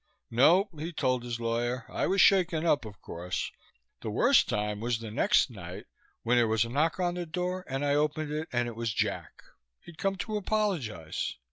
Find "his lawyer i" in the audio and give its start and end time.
1.23-2.07